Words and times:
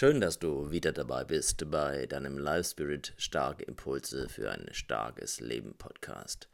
Schön, 0.00 0.22
dass 0.22 0.38
du 0.38 0.70
wieder 0.70 0.92
dabei 0.92 1.24
bist 1.24 1.70
bei 1.70 2.06
deinem 2.06 2.38
Life 2.38 2.70
Spirit 2.70 3.12
Starke 3.18 3.64
Impulse 3.64 4.30
für 4.30 4.50
ein 4.50 4.66
starkes 4.72 5.40
Leben 5.40 5.74
Podcast. 5.76 6.48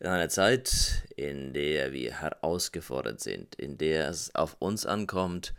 In 0.00 0.08
einer 0.08 0.28
Zeit, 0.28 1.04
in 1.14 1.52
der 1.52 1.92
wir 1.92 2.20
herausgefordert 2.20 3.20
sind, 3.20 3.54
in 3.54 3.78
der 3.78 4.08
es 4.08 4.34
auf 4.34 4.56
uns 4.58 4.86
ankommt, 4.86 5.54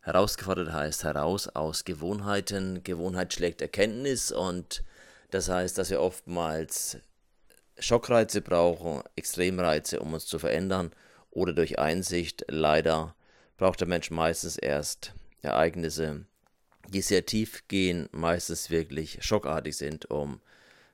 herausgefordert 0.00 0.72
heißt 0.72 1.04
heraus 1.04 1.48
aus 1.48 1.84
Gewohnheiten, 1.84 2.82
Gewohnheit 2.82 3.34
schlägt 3.34 3.60
Erkenntnis 3.60 4.32
und 4.32 4.82
das 5.32 5.50
heißt, 5.50 5.76
dass 5.76 5.90
wir 5.90 6.00
oftmals 6.00 6.96
Schockreize 7.78 8.40
brauchen, 8.40 9.02
Extremreize, 9.16 10.00
um 10.00 10.14
uns 10.14 10.24
zu 10.24 10.38
verändern 10.38 10.92
oder 11.30 11.52
durch 11.52 11.78
Einsicht. 11.78 12.46
Leider 12.48 13.14
braucht 13.58 13.82
der 13.82 13.88
Mensch 13.88 14.10
meistens 14.10 14.56
erst 14.56 15.12
Ereignisse, 15.42 16.24
die 16.88 17.02
sehr 17.02 17.26
tief 17.26 17.66
gehen, 17.68 18.08
meistens 18.12 18.70
wirklich 18.70 19.18
schockartig 19.22 19.76
sind, 19.76 20.10
um 20.10 20.40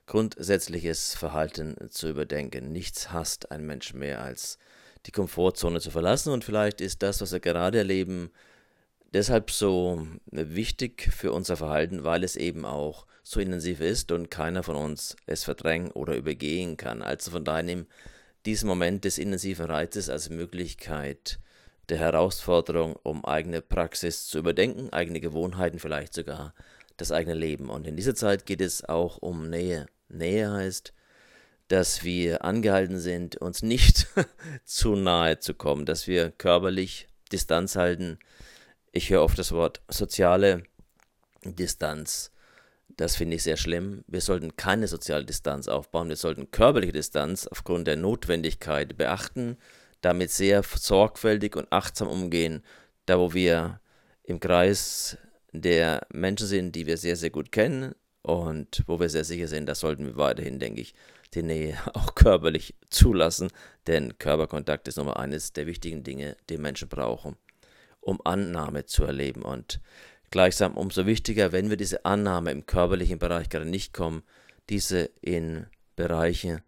grundsätzliches 0.06 1.14
Verhalten 1.14 1.76
zu 1.90 2.08
überdenken. 2.08 2.72
Nichts 2.72 3.12
hasst 3.12 3.50
ein 3.50 3.66
Mensch 3.66 3.94
mehr 3.94 4.22
als 4.22 4.58
die 5.06 5.12
Komfortzone 5.12 5.80
zu 5.80 5.90
verlassen 5.90 6.32
und 6.32 6.44
vielleicht 6.44 6.80
ist 6.80 7.02
das, 7.02 7.20
was 7.20 7.32
wir 7.32 7.40
gerade 7.40 7.78
erleben, 7.78 8.30
deshalb 9.12 9.50
so 9.50 10.06
wichtig 10.30 11.10
für 11.12 11.32
unser 11.32 11.56
Verhalten, 11.56 12.04
weil 12.04 12.24
es 12.24 12.36
eben 12.36 12.64
auch 12.64 13.06
so 13.22 13.40
intensiv 13.40 13.80
ist 13.80 14.12
und 14.12 14.30
keiner 14.30 14.62
von 14.62 14.76
uns 14.76 15.16
es 15.26 15.44
verdrängen 15.44 15.90
oder 15.92 16.14
übergehen 16.16 16.76
kann. 16.76 17.02
Also 17.02 17.30
von 17.30 17.44
daher 17.44 17.62
nimm 17.62 17.86
diesen 18.44 18.68
Moment 18.68 19.04
des 19.04 19.18
intensiven 19.18 19.66
Reizes 19.66 20.08
als 20.08 20.30
Möglichkeit, 20.30 21.40
der 21.88 21.98
Herausforderung, 21.98 22.96
um 23.02 23.24
eigene 23.24 23.62
Praxis 23.62 24.26
zu 24.26 24.38
überdenken, 24.38 24.92
eigene 24.92 25.20
Gewohnheiten, 25.20 25.78
vielleicht 25.78 26.14
sogar 26.14 26.54
das 26.96 27.12
eigene 27.12 27.34
Leben. 27.34 27.70
Und 27.70 27.86
in 27.86 27.96
dieser 27.96 28.14
Zeit 28.14 28.46
geht 28.46 28.60
es 28.60 28.84
auch 28.84 29.18
um 29.18 29.48
Nähe. 29.48 29.86
Nähe 30.08 30.50
heißt, 30.50 30.92
dass 31.68 32.04
wir 32.04 32.44
angehalten 32.44 32.98
sind, 32.98 33.36
uns 33.36 33.62
nicht 33.62 34.06
zu 34.64 34.96
nahe 34.96 35.38
zu 35.38 35.54
kommen, 35.54 35.84
dass 35.84 36.06
wir 36.06 36.30
körperlich 36.30 37.08
Distanz 37.32 37.76
halten. 37.76 38.18
Ich 38.92 39.10
höre 39.10 39.22
oft 39.22 39.38
das 39.38 39.52
Wort 39.52 39.82
soziale 39.88 40.62
Distanz. 41.44 42.32
Das 42.96 43.16
finde 43.16 43.36
ich 43.36 43.42
sehr 43.42 43.56
schlimm. 43.56 44.04
Wir 44.06 44.20
sollten 44.20 44.56
keine 44.56 44.88
soziale 44.88 45.24
Distanz 45.24 45.68
aufbauen. 45.68 46.08
Wir 46.08 46.16
sollten 46.16 46.50
körperliche 46.50 46.92
Distanz 46.92 47.46
aufgrund 47.46 47.86
der 47.86 47.96
Notwendigkeit 47.96 48.96
beachten 48.96 49.58
damit 50.06 50.30
sehr 50.30 50.62
sorgfältig 50.62 51.56
und 51.56 51.72
achtsam 51.72 52.06
umgehen, 52.06 52.62
da 53.06 53.18
wo 53.18 53.34
wir 53.34 53.80
im 54.22 54.38
Kreis 54.38 55.18
der 55.52 56.06
Menschen 56.12 56.46
sind, 56.46 56.76
die 56.76 56.86
wir 56.86 56.96
sehr, 56.96 57.16
sehr 57.16 57.30
gut 57.30 57.50
kennen 57.50 57.94
und 58.22 58.84
wo 58.86 59.00
wir 59.00 59.08
sehr 59.08 59.24
sicher 59.24 59.48
sind, 59.48 59.66
da 59.66 59.74
sollten 59.74 60.06
wir 60.06 60.16
weiterhin, 60.16 60.60
denke 60.60 60.80
ich, 60.80 60.94
die 61.34 61.42
Nähe 61.42 61.76
auch 61.94 62.14
körperlich 62.14 62.76
zulassen, 62.88 63.50
denn 63.88 64.16
Körperkontakt 64.18 64.86
ist 64.86 64.96
Nummer 64.96 65.18
eines 65.18 65.52
der 65.52 65.66
wichtigen 65.66 66.04
Dinge, 66.04 66.36
die 66.48 66.58
Menschen 66.58 66.88
brauchen, 66.88 67.36
um 68.00 68.20
Annahme 68.24 68.86
zu 68.86 69.02
erleben 69.02 69.42
und 69.42 69.80
gleichsam 70.30 70.76
umso 70.76 71.06
wichtiger, 71.06 71.50
wenn 71.50 71.68
wir 71.68 71.76
diese 71.76 72.04
Annahme 72.04 72.52
im 72.52 72.64
körperlichen 72.64 73.18
Bereich 73.18 73.48
gerade 73.48 73.66
nicht 73.66 73.92
kommen, 73.92 74.22
diese 74.68 75.10
in 75.20 75.66
Bereiche 75.96 76.62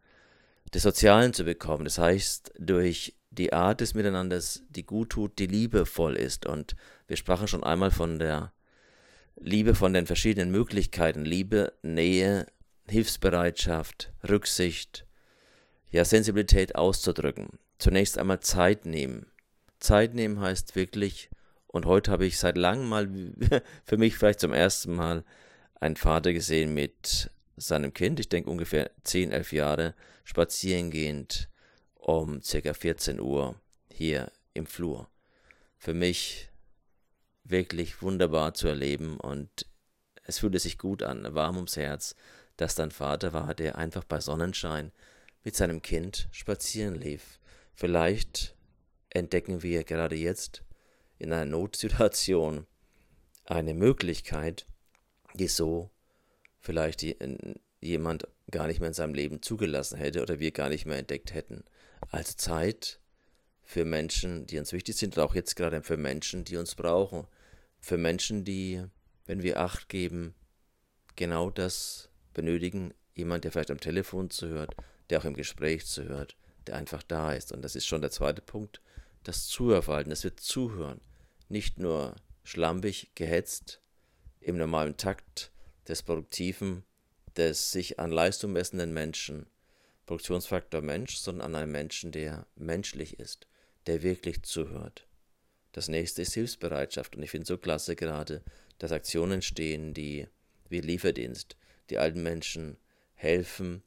des 0.74 0.82
Sozialen 0.82 1.32
zu 1.32 1.44
bekommen. 1.44 1.84
Das 1.84 1.98
heißt, 1.98 2.52
durch 2.58 3.14
die 3.38 3.52
Art 3.52 3.80
des 3.80 3.94
Miteinanders, 3.94 4.62
die 4.68 4.84
gut 4.84 5.10
tut, 5.10 5.38
die 5.38 5.46
liebevoll 5.46 6.16
ist. 6.16 6.46
Und 6.46 6.76
wir 7.06 7.16
sprachen 7.16 7.48
schon 7.48 7.64
einmal 7.64 7.90
von 7.90 8.18
der 8.18 8.52
Liebe, 9.36 9.74
von 9.74 9.92
den 9.92 10.06
verschiedenen 10.06 10.50
Möglichkeiten. 10.50 11.24
Liebe, 11.24 11.72
Nähe, 11.82 12.46
Hilfsbereitschaft, 12.88 14.12
Rücksicht, 14.28 15.06
ja, 15.90 16.04
Sensibilität 16.04 16.74
auszudrücken. 16.74 17.58
Zunächst 17.78 18.18
einmal 18.18 18.40
Zeit 18.40 18.84
nehmen. 18.84 19.26
Zeit 19.78 20.14
nehmen 20.14 20.40
heißt 20.40 20.74
wirklich, 20.74 21.30
und 21.68 21.86
heute 21.86 22.10
habe 22.10 22.26
ich 22.26 22.38
seit 22.38 22.56
langem 22.56 22.88
mal, 22.88 23.08
für 23.84 23.96
mich 23.96 24.16
vielleicht 24.16 24.40
zum 24.40 24.52
ersten 24.52 24.94
Mal, 24.94 25.24
einen 25.80 25.96
Vater 25.96 26.32
gesehen 26.32 26.74
mit 26.74 27.30
seinem 27.56 27.94
Kind, 27.94 28.18
ich 28.18 28.28
denke 28.28 28.50
ungefähr 28.50 28.90
10, 29.04 29.30
11 29.30 29.52
Jahre, 29.52 29.94
spazierengehend 30.24 31.48
um 32.08 32.40
ca. 32.40 32.72
14 32.72 33.20
Uhr 33.20 33.54
hier 33.92 34.32
im 34.54 34.64
Flur. 34.64 35.10
Für 35.76 35.92
mich 35.92 36.48
wirklich 37.44 38.00
wunderbar 38.00 38.54
zu 38.54 38.66
erleben 38.66 39.20
und 39.20 39.66
es 40.24 40.38
fühlte 40.38 40.58
sich 40.58 40.78
gut 40.78 41.02
an, 41.02 41.34
warm 41.34 41.56
ums 41.56 41.76
Herz, 41.76 42.14
dass 42.56 42.74
dein 42.74 42.92
Vater 42.92 43.34
war, 43.34 43.54
der 43.54 43.76
einfach 43.76 44.04
bei 44.04 44.20
Sonnenschein 44.20 44.90
mit 45.44 45.54
seinem 45.54 45.82
Kind 45.82 46.28
spazieren 46.32 46.94
lief. 46.94 47.38
Vielleicht 47.74 48.56
entdecken 49.10 49.62
wir 49.62 49.84
gerade 49.84 50.16
jetzt 50.16 50.62
in 51.18 51.30
einer 51.30 51.44
Notsituation 51.44 52.66
eine 53.44 53.74
Möglichkeit, 53.74 54.66
die 55.34 55.48
so 55.48 55.90
vielleicht 56.58 57.02
jemand 57.80 58.26
gar 58.50 58.66
nicht 58.66 58.80
mehr 58.80 58.88
in 58.88 58.94
seinem 58.94 59.14
Leben 59.14 59.42
zugelassen 59.42 59.98
hätte 59.98 60.22
oder 60.22 60.40
wir 60.40 60.50
gar 60.50 60.68
nicht 60.68 60.86
mehr 60.86 60.98
entdeckt 60.98 61.34
hätten 61.34 61.64
als 62.10 62.36
Zeit 62.36 63.00
für 63.62 63.84
Menschen, 63.84 64.46
die 64.46 64.58
uns 64.58 64.72
wichtig 64.72 64.96
sind, 64.96 65.16
und 65.16 65.22
auch 65.22 65.34
jetzt 65.34 65.54
gerade 65.54 65.82
für 65.82 65.96
Menschen, 65.96 66.44
die 66.44 66.56
uns 66.56 66.74
brauchen. 66.74 67.26
Für 67.80 67.98
Menschen, 67.98 68.44
die, 68.44 68.82
wenn 69.26 69.42
wir 69.42 69.60
Acht 69.60 69.88
geben, 69.88 70.34
genau 71.16 71.50
das 71.50 72.08
benötigen. 72.32 72.94
Jemand, 73.14 73.44
der 73.44 73.52
vielleicht 73.52 73.70
am 73.70 73.80
Telefon 73.80 74.30
zuhört, 74.30 74.74
der 75.10 75.18
auch 75.18 75.24
im 75.24 75.34
Gespräch 75.34 75.86
zuhört, 75.86 76.36
der 76.66 76.76
einfach 76.76 77.02
da 77.02 77.32
ist. 77.32 77.52
Und 77.52 77.62
das 77.62 77.76
ist 77.76 77.86
schon 77.86 78.00
der 78.00 78.10
zweite 78.10 78.40
Punkt, 78.40 78.80
das 79.22 79.46
Zuhörverhalten, 79.48 80.10
das 80.10 80.24
wird 80.24 80.40
zuhören. 80.40 81.00
Nicht 81.48 81.78
nur 81.78 82.16
schlampig, 82.44 83.10
gehetzt, 83.14 83.82
im 84.40 84.56
normalen 84.56 84.96
Takt 84.96 85.52
des 85.86 86.02
Produktiven, 86.02 86.84
des 87.38 87.70
sich 87.70 87.98
an 87.98 88.10
Leistung 88.10 88.52
messenden 88.52 88.92
Menschen, 88.92 89.46
Produktionsfaktor 90.06 90.82
Mensch, 90.82 91.16
sondern 91.16 91.46
an 91.46 91.62
einem 91.62 91.72
Menschen, 91.72 92.12
der 92.12 92.46
menschlich 92.56 93.18
ist, 93.18 93.46
der 93.86 94.02
wirklich 94.02 94.42
zuhört. 94.42 95.06
Das 95.72 95.88
nächste 95.88 96.22
ist 96.22 96.34
Hilfsbereitschaft 96.34 97.16
und 97.16 97.22
ich 97.22 97.30
finde 97.30 97.46
so 97.46 97.56
klasse 97.56 97.94
gerade, 97.94 98.42
dass 98.78 98.92
Aktionen 98.92 99.42
stehen, 99.42 99.94
die 99.94 100.26
wie 100.68 100.80
Lieferdienst, 100.80 101.56
die 101.90 101.98
alten 101.98 102.22
Menschen 102.22 102.76
helfen, 103.14 103.82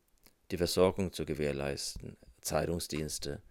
die 0.52 0.58
Versorgung 0.58 1.12
zu 1.12 1.26
gewährleisten, 1.26 2.18
Zeitungsdienste. 2.42 3.42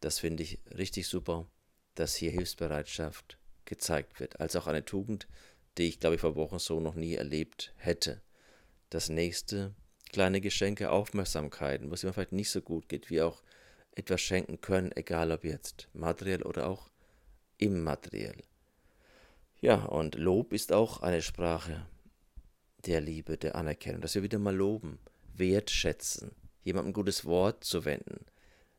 Das 0.00 0.18
finde 0.18 0.42
ich 0.42 0.58
richtig 0.76 1.08
super, 1.08 1.46
dass 1.94 2.14
hier 2.14 2.30
Hilfsbereitschaft 2.30 3.38
gezeigt 3.64 4.20
wird, 4.20 4.40
als 4.40 4.56
auch 4.56 4.66
eine 4.66 4.84
Tugend, 4.84 5.28
die 5.78 5.88
ich 5.88 6.00
glaube 6.00 6.16
ich 6.16 6.20
vor 6.20 6.36
Wochen 6.36 6.58
so 6.58 6.80
noch 6.80 6.94
nie 6.94 7.14
erlebt 7.14 7.72
hätte. 7.76 8.20
Das 8.90 9.08
nächste 9.08 9.74
kleine 10.10 10.40
Geschenke, 10.40 10.90
Aufmerksamkeiten, 10.90 11.92
es 11.92 12.04
ihm 12.04 12.12
vielleicht 12.12 12.32
nicht 12.32 12.50
so 12.50 12.60
gut 12.60 12.88
geht, 12.88 13.08
wie 13.08 13.22
auch 13.22 13.42
etwas 13.92 14.20
schenken 14.20 14.60
können, 14.60 14.92
egal 14.96 15.30
ob 15.30 15.44
jetzt 15.44 15.88
materiell 15.92 16.42
oder 16.42 16.66
auch 16.66 16.90
immateriell. 17.58 18.42
Ja, 19.60 19.84
und 19.84 20.16
Lob 20.16 20.52
ist 20.52 20.72
auch 20.72 21.02
eine 21.02 21.22
Sprache 21.22 21.86
der 22.86 23.00
Liebe, 23.00 23.36
der 23.36 23.56
Anerkennung, 23.56 24.00
dass 24.00 24.14
wir 24.14 24.22
wieder 24.22 24.38
mal 24.38 24.56
loben, 24.56 24.98
wertschätzen, 25.34 26.32
jemandem 26.62 26.90
ein 26.90 26.94
gutes 26.94 27.24
Wort 27.24 27.62
zu 27.62 27.84
wenden. 27.84 28.24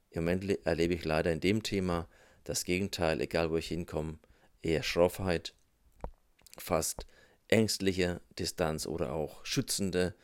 Im 0.10 0.26
Moment 0.26 0.66
erlebe 0.66 0.96
ich 0.96 1.06
leider 1.06 1.32
in 1.32 1.40
dem 1.40 1.64
Thema 1.64 2.08
das 2.44 2.66
Gegenteil, 2.66 3.22
egal 3.22 3.52
wo 3.52 3.58
ich 3.58 3.68
hinkomme, 3.68 4.18
eher 4.62 4.84
Schroffheit, 4.84 5.54
fast 6.58 7.06
ängstliche 7.52 8.22
Distanz 8.40 8.88
oder 8.88 9.14
auch 9.14 9.46
schützende 9.46 10.16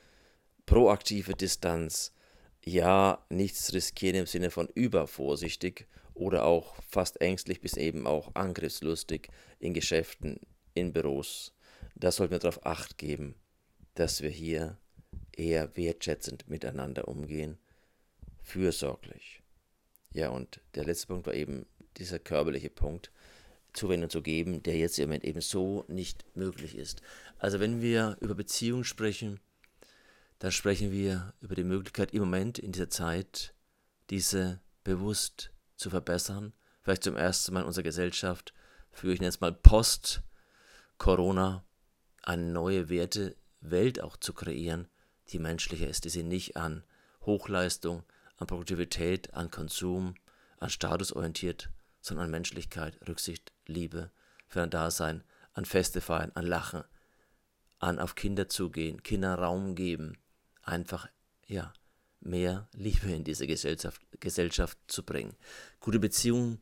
proaktive 0.66 1.34
Distanz, 1.34 2.14
ja, 2.66 3.26
nichts 3.30 3.74
riskieren 3.74 4.16
im 4.16 4.26
Sinne 4.26 4.50
von 4.52 4.68
übervorsichtig 4.68 5.88
oder 6.14 6.46
auch 6.46 6.76
fast 6.88 7.22
ängstlich 7.22 7.62
bis 7.62 7.78
eben 7.78 8.08
auch 8.08 8.34
angriffslustig 8.36 9.30
in 9.60 9.74
Geschäften, 9.74 10.40
in 10.74 10.92
Büros. 10.92 11.54
Da 11.96 12.12
sollten 12.12 12.32
wir 12.32 12.40
darauf 12.40 12.66
acht 12.66 12.98
geben, 12.98 13.36
dass 13.94 14.22
wir 14.22 14.30
hier 14.30 14.78
eher 15.36 15.78
wertschätzend 15.78 16.50
miteinander 16.50 17.08
umgehen, 17.08 17.58
fürsorglich. 18.42 19.44
Ja, 20.14 20.30
und 20.30 20.62
der 20.76 20.86
letzte 20.86 21.08
Punkt 21.08 21.28
war 21.28 21.34
eben 21.34 21.66
dieser 21.98 22.20
körperliche 22.20 22.70
Punkt, 22.70 23.12
Zuwendung 23.78 24.10
zu 24.10 24.22
geben, 24.22 24.64
der 24.64 24.78
jetzt 24.78 25.00
im 25.00 25.10
Moment 25.10 25.24
eben 25.24 25.42
so 25.42 25.86
nicht 25.88 26.26
möglich 26.36 26.76
ist. 26.76 27.02
Also 27.38 27.60
wenn 27.60 27.82
wir 27.82 28.18
über 28.20 28.36
Beziehungen 28.36 28.84
sprechen, 28.84 29.40
dann 30.40 30.52
sprechen 30.52 30.92
wir 30.92 31.34
über 31.42 31.56
die 31.56 31.64
Möglichkeit 31.64 32.14
im 32.14 32.22
Moment 32.22 32.60
in 32.60 32.72
dieser 32.72 32.90
Zeit, 32.90 33.54
diese 34.10 34.60
bewusst 34.84 35.52
zu 35.76 35.90
verbessern. 35.90 36.54
Vielleicht 36.82 37.04
zum 37.04 37.16
ersten 37.16 37.54
Mal 37.54 37.62
in 37.62 37.68
unserer 37.68 37.84
Gesellschaft, 37.84 38.54
für 38.92 39.12
ich 39.12 39.20
nenne 39.20 39.30
es 39.30 39.42
mal 39.42 39.54
Post-Corona, 39.54 41.64
eine 42.24 42.44
neue 42.44 42.90
Wertewelt 42.90 44.02
auch 44.02 44.18
zu 44.18 44.34
kreieren, 44.34 44.88
die 45.30 45.40
menschlicher 45.40 45.88
ist, 45.88 46.06
die 46.06 46.10
sich 46.10 46.24
nicht 46.24 46.58
an 46.58 46.84
Hochleistung, 47.22 48.04
an 48.38 48.48
Produktivität, 48.48 49.34
an 49.34 49.52
Konsum, 49.52 50.16
an 50.60 50.70
Status 50.70 51.14
orientiert, 51.14 51.70
sondern 52.02 52.26
an 52.26 52.32
Menschlichkeit, 52.32 52.98
Rücksicht, 53.08 53.52
Liebe, 53.68 54.12
für 54.48 54.62
ein 54.62 54.70
Dasein, 54.70 55.24
an 55.54 55.66
Feste 55.66 56.02
feiern, 56.02 56.32
an 56.36 56.46
Lachen, 56.46 56.84
an 57.80 58.00
auf 58.00 58.16
Kinder 58.16 58.48
zugehen, 58.50 59.04
Kindern 59.04 59.40
Raum 59.40 59.76
geben, 59.76 60.18
einfach, 60.64 61.08
ja, 61.46 61.74
mehr 62.20 62.68
Liebe 62.74 63.12
in 63.12 63.24
diese 63.24 63.48
Gesellschaft, 63.48 64.02
Gesellschaft 64.20 64.78
zu 64.88 65.04
bringen. 65.04 65.36
Gute 65.80 66.00
Beziehungen 66.00 66.60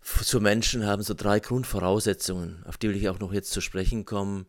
zu 0.00 0.40
Menschen 0.40 0.84
haben 0.84 1.02
so 1.02 1.14
drei 1.14 1.40
Grundvoraussetzungen, 1.40 2.62
auf 2.66 2.76
die 2.76 2.88
will 2.88 2.96
ich 2.96 3.08
auch 3.08 3.18
noch 3.18 3.32
jetzt 3.32 3.50
zu 3.50 3.60
sprechen 3.60 4.04
kommen, 4.04 4.46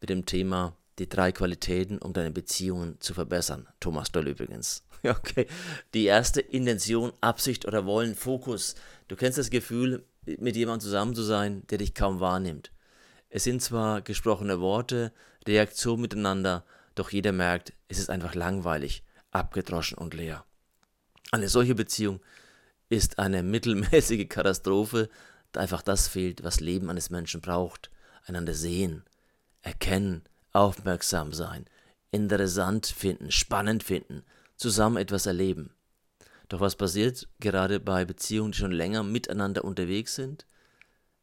mit 0.00 0.10
dem 0.10 0.26
Thema 0.26 0.76
die 0.98 1.08
drei 1.08 1.32
Qualitäten, 1.32 1.98
um 1.98 2.12
deine 2.12 2.30
Beziehungen 2.30 3.00
zu 3.00 3.14
verbessern. 3.14 3.66
Thomas 3.80 4.12
Doll 4.12 4.28
übrigens. 4.28 4.84
Okay. 5.04 5.46
Die 5.94 6.06
erste 6.06 6.40
Intention, 6.40 7.12
Absicht 7.20 7.66
oder 7.66 7.86
Wollen, 7.86 8.16
Fokus. 8.16 8.74
Du 9.06 9.14
kennst 9.14 9.38
das 9.38 9.48
Gefühl, 9.48 10.04
mit 10.26 10.56
jemandem 10.56 10.80
zusammen 10.80 11.14
zu 11.14 11.22
sein, 11.22 11.62
der 11.70 11.78
dich 11.78 11.94
kaum 11.94 12.18
wahrnimmt. 12.18 12.72
Es 13.30 13.44
sind 13.44 13.62
zwar 13.62 14.00
gesprochene 14.02 14.60
Worte, 14.60 15.12
Reaktion 15.46 16.00
miteinander, 16.00 16.64
doch 16.96 17.10
jeder 17.10 17.30
merkt, 17.30 17.74
es 17.86 17.98
ist 17.98 18.10
einfach 18.10 18.34
langweilig, 18.34 19.04
abgedroschen 19.30 19.98
und 19.98 20.14
leer. 20.14 20.44
Eine 21.30 21.48
solche 21.48 21.76
Beziehung 21.76 22.20
ist 22.88 23.18
eine 23.18 23.42
mittelmäßige 23.44 24.28
Katastrophe, 24.28 25.08
da 25.52 25.60
einfach 25.60 25.82
das 25.82 26.08
fehlt, 26.08 26.42
was 26.42 26.60
Leben 26.60 26.90
eines 26.90 27.10
Menschen 27.10 27.40
braucht. 27.40 27.90
Einander 28.26 28.52
sehen, 28.52 29.04
erkennen, 29.62 30.22
aufmerksam 30.52 31.32
sein, 31.32 31.66
interessant 32.10 32.86
finden, 32.86 33.30
spannend 33.30 33.82
finden, 33.82 34.24
zusammen 34.56 34.96
etwas 34.96 35.26
erleben. 35.26 35.74
Doch 36.48 36.60
was 36.60 36.76
passiert 36.76 37.28
gerade 37.40 37.78
bei 37.78 38.04
Beziehungen, 38.04 38.52
die 38.52 38.58
schon 38.58 38.72
länger 38.72 39.02
miteinander 39.02 39.64
unterwegs 39.64 40.14
sind? 40.14 40.46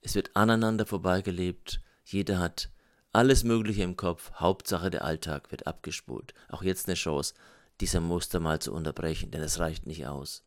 Es 0.01 0.13
wird 0.13 0.35
aneinander 0.35 0.85
vorbeigelebt, 0.85 1.81
jeder 2.03 2.39
hat 2.39 2.69
alles 3.11 3.43
Mögliche 3.43 3.81
im 3.81 3.95
Kopf, 3.95 4.31
Hauptsache 4.33 4.91
der 4.91 5.05
Alltag 5.05 5.49
wird 5.51 5.65
abgespult. 5.65 6.33
Auch 6.49 6.61
jetzt 6.63 6.87
eine 6.87 6.95
Chance, 6.95 7.33
dieser 7.79 8.01
Muster 8.01 8.39
mal 8.39 8.59
zu 8.59 8.73
unterbrechen, 8.73 9.31
denn 9.31 9.41
es 9.41 9.59
reicht 9.59 9.87
nicht 9.87 10.05
aus. 10.05 10.43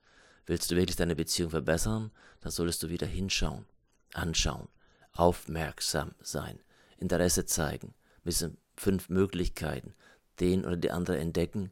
Willst 0.47 0.71
du 0.71 0.77
wirklich 0.77 0.97
deine 0.97 1.17
Beziehung 1.17 1.51
verbessern, 1.51 2.11
dann 2.41 2.53
solltest 2.53 2.83
du 2.83 2.89
wieder 2.89 3.07
hinschauen, 3.07 3.67
anschauen, 4.15 4.69
aufmerksam 5.13 6.15
sein, 6.21 6.61
Interesse 6.99 7.45
zeigen, 7.47 7.95
mit 8.23 8.35
fünf 8.81 9.09
Möglichkeiten, 9.09 9.95
den 10.41 10.65
oder 10.65 10.77
die 10.77 10.91
andere 10.91 11.19
entdecken 11.19 11.71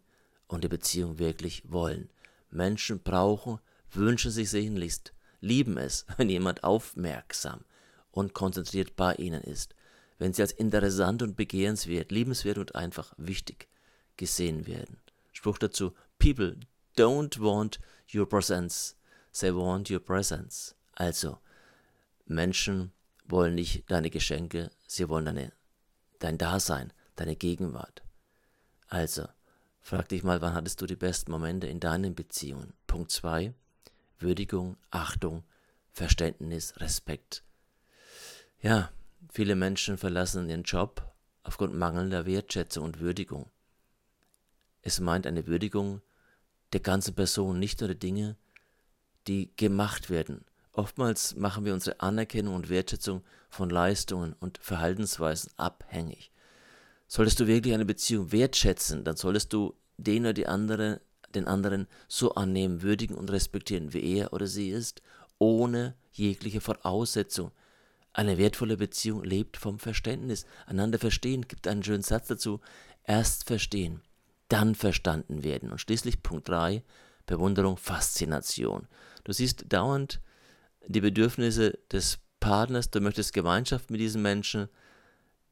und 0.48 0.64
die 0.64 0.68
Beziehung 0.68 1.18
wirklich 1.18 1.62
wollen. 1.70 2.10
Menschen 2.50 3.02
brauchen, 3.02 3.58
wünschen 3.90 4.30
sich 4.30 4.50
sehnlichst, 4.50 5.12
lieben 5.40 5.78
es, 5.78 6.06
wenn 6.16 6.28
jemand 6.28 6.64
aufmerksam 6.64 7.64
und 8.10 8.34
konzentriert 8.34 8.96
bei 8.96 9.14
ihnen 9.14 9.42
ist, 9.42 9.74
wenn 10.18 10.32
sie 10.32 10.42
als 10.42 10.52
interessant 10.52 11.22
und 11.22 11.36
begehrenswert, 11.36 12.10
liebenswert 12.10 12.58
und 12.58 12.74
einfach 12.74 13.12
wichtig 13.18 13.68
gesehen 14.16 14.66
werden. 14.66 14.98
Spruch 15.32 15.58
dazu: 15.58 15.92
People 16.18 16.58
don't 16.96 17.38
want 17.40 17.78
your 18.14 18.26
presence, 18.28 18.96
they 19.38 19.54
want 19.54 19.90
your 19.90 20.00
presence. 20.00 20.74
Also, 20.92 21.38
Menschen 22.24 22.92
wollen 23.26 23.54
nicht 23.54 23.90
deine 23.90 24.10
Geschenke, 24.10 24.70
sie 24.86 25.08
wollen 25.08 25.26
deine, 25.26 25.52
dein 26.18 26.38
Dasein, 26.38 26.92
deine 27.16 27.36
Gegenwart. 27.36 28.02
Also, 28.88 29.26
frag 29.80 30.08
dich 30.08 30.22
mal, 30.22 30.40
wann 30.40 30.54
hattest 30.54 30.80
du 30.80 30.86
die 30.86 30.96
besten 30.96 31.30
Momente 31.30 31.66
in 31.66 31.80
deinen 31.80 32.14
Beziehungen? 32.14 32.72
Punkt 32.86 33.10
2. 33.10 33.54
Würdigung, 34.18 34.76
Achtung, 34.90 35.44
Verständnis, 35.92 36.78
Respekt. 36.80 37.42
Ja, 38.60 38.90
viele 39.30 39.56
Menschen 39.56 39.98
verlassen 39.98 40.48
ihren 40.48 40.62
Job 40.62 41.14
aufgrund 41.42 41.74
mangelnder 41.74 42.26
Wertschätzung 42.26 42.84
und 42.84 43.00
Würdigung. 43.00 43.50
Es 44.82 45.00
meint 45.00 45.26
eine 45.26 45.46
Würdigung 45.46 46.00
der 46.72 46.80
ganzen 46.80 47.14
Person, 47.14 47.58
nicht 47.58 47.80
nur 47.80 47.88
der 47.88 47.96
Dinge, 47.96 48.36
die 49.26 49.54
gemacht 49.56 50.10
werden. 50.10 50.44
Oftmals 50.72 51.34
machen 51.36 51.64
wir 51.64 51.74
unsere 51.74 52.00
Anerkennung 52.00 52.54
und 52.54 52.68
Wertschätzung 52.68 53.24
von 53.48 53.70
Leistungen 53.70 54.34
und 54.34 54.58
Verhaltensweisen 54.58 55.50
abhängig. 55.56 56.30
Solltest 57.08 57.40
du 57.40 57.46
wirklich 57.46 57.74
eine 57.74 57.84
Beziehung 57.84 58.32
wertschätzen, 58.32 59.04
dann 59.04 59.16
solltest 59.16 59.52
du 59.52 59.74
den 59.96 60.22
oder 60.22 60.32
die 60.32 60.46
andere, 60.46 61.00
den 61.34 61.46
anderen 61.46 61.86
so 62.08 62.34
annehmen, 62.34 62.82
würdigen 62.82 63.16
und 63.16 63.30
respektieren, 63.30 63.92
wie 63.92 64.18
er 64.18 64.32
oder 64.32 64.46
sie 64.46 64.70
ist, 64.70 65.02
ohne 65.38 65.94
jegliche 66.12 66.60
Voraussetzung. 66.60 67.52
Eine 68.12 68.38
wertvolle 68.38 68.76
Beziehung 68.76 69.22
lebt 69.22 69.56
vom 69.56 69.78
Verständnis. 69.78 70.46
Einander 70.64 70.98
verstehen 70.98 71.46
gibt 71.46 71.68
einen 71.68 71.82
schönen 71.82 72.02
Satz 72.02 72.28
dazu. 72.28 72.60
Erst 73.04 73.44
verstehen, 73.44 74.00
dann 74.48 74.74
verstanden 74.74 75.44
werden. 75.44 75.70
Und 75.70 75.80
schließlich 75.80 76.22
Punkt 76.22 76.48
3, 76.48 76.82
Bewunderung, 77.26 77.76
Faszination. 77.76 78.88
Du 79.24 79.32
siehst 79.32 79.66
dauernd 79.68 80.20
die 80.86 81.00
Bedürfnisse 81.00 81.78
des 81.92 82.18
Partners, 82.40 82.90
du 82.90 83.00
möchtest 83.00 83.32
Gemeinschaft 83.32 83.90
mit 83.90 84.00
diesem 84.00 84.22
Menschen, 84.22 84.68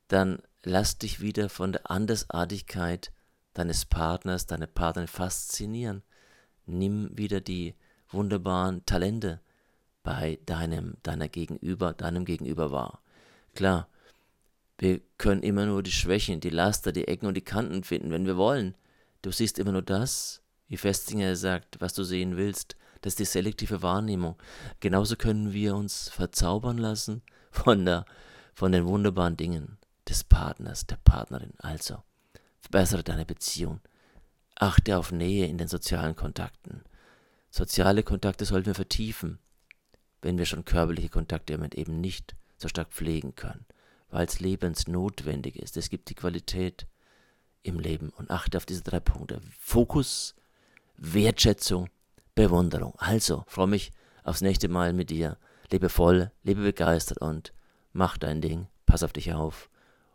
dann 0.09 0.43
lass 0.62 0.99
dich 0.99 1.21
wieder 1.21 1.49
von 1.49 1.73
der 1.73 1.91
Andersartigkeit 1.91 3.12
deines 3.55 3.85
Partners, 3.85 4.47
deiner 4.47 4.67
Partnerin 4.67 5.09
faszinieren. 5.09 6.03
Nimm 6.67 7.17
wieder 7.17 7.41
die 7.41 7.75
wunderbaren 8.09 8.85
Talente 8.87 9.41
bei 10.03 10.39
deinem, 10.47 10.97
deiner 11.03 11.29
Gegenüber, 11.29 11.93
deinem 11.93 12.25
Gegenüber 12.25 12.71
wahr. 12.71 13.01
Klar, 13.55 13.89
wir 14.79 15.01
können 15.19 15.43
immer 15.43 15.67
nur 15.67 15.83
die 15.83 15.93
Schwächen, 15.93 16.41
die 16.41 16.50
Laster, 16.50 16.93
die 16.93 17.07
Ecken 17.09 17.27
und 17.27 17.35
die 17.35 17.45
Kanten 17.45 17.85
finden, 17.85 18.11
wenn 18.11 18.27
wir 18.27 18.37
wollen. 18.37 18.77
Du 19.23 19.31
siehst 19.31 19.59
immer 19.59 19.73
nur 19.73 19.83
das, 19.83 20.43
wie 20.69 20.77
Festinger 20.77 21.37
sagt, 21.37 21.81
was 21.81 21.95
du 21.95 22.03
sehen 22.03 22.37
willst. 22.37 22.77
Das 23.00 23.12
ist 23.12 23.19
die 23.21 23.25
selektive 23.25 23.83
Wahrnehmung. 23.83 24.37
Genauso 24.81 25.17
können 25.17 25.53
wir 25.53 25.77
uns 25.77 26.09
verzaubern 26.09 26.79
lassen 26.79 27.23
von, 27.50 27.85
der, 27.85 28.05
von 28.55 28.73
den 28.73 28.87
wunderbaren 28.87 29.37
Dingen 29.37 29.79
des 30.09 30.25
Partners, 30.25 30.87
der 30.87 30.97
Partnerin. 30.97 31.52
Also, 31.59 32.02
verbessere 32.61 33.02
deine 33.02 33.25
Beziehung. 33.25 33.81
Achte 34.57 34.99
auf 34.99 35.12
Nähe 35.12 35.47
in 35.47 35.59
den 35.59 35.69
sozialen 35.69 36.17
Kontakten. 36.17 36.83
Soziale 37.50 38.02
Kontakte 38.02 38.45
sollten 38.45 38.67
wir 38.67 38.75
vertiefen, 38.75 39.38
wenn 40.23 40.38
wir 40.38 40.47
schon 40.47 40.64
körperliche 40.64 41.09
Kontakte 41.09 41.55
eben 41.75 42.00
nicht 42.00 42.35
so 42.57 42.69
stark 42.69 42.90
pflegen 42.90 43.35
können, 43.35 43.67
weil 44.11 44.26
es 44.26 44.40
lebensnotwendig 44.40 45.57
ist. 45.57 45.76
Es 45.76 45.90
gibt 45.90 46.09
die 46.11 46.14
Qualität 46.14 46.87
im 47.62 47.78
Leben 47.81 48.11
und 48.11 48.31
achte 48.31 48.57
auf 48.57 48.67
diese 48.67 48.83
drei 48.83 49.00
Punkte. 49.00 49.40
Fokus, 49.59 50.35
Wertschätzung, 50.97 51.88
Bewunderung. 52.35 52.95
Also, 52.99 53.45
freue 53.47 53.67
mich 53.67 53.93
aufs 54.23 54.40
nächste 54.40 54.69
Mal 54.69 54.93
mit 54.93 55.11
dir. 55.11 55.38
Lebe 55.71 55.88
voll, 55.88 56.31
lebe 56.43 56.62
begeistert 56.62 57.19
und 57.19 57.52
mach 57.93 58.19
dein 58.19 58.40
Ding. 58.40 58.69
Pass 58.87 59.02
auf 59.02 59.12
dich 59.12 59.33
auf 59.33 59.71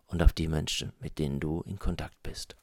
und 0.09 0.21
auf 0.21 0.33
die 0.33 0.47
Menschen, 0.47 0.91
mit 0.99 1.19
denen 1.19 1.39
du 1.39 1.61
in 1.61 1.79
Kontakt 1.79 2.21
bist. 2.23 2.55